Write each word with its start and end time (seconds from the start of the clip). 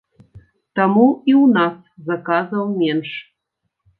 Таму 0.79 1.03
і 1.31 1.35
ў 1.41 1.43
нас 1.57 1.75
заказаў 2.09 2.65
менш. 2.81 3.11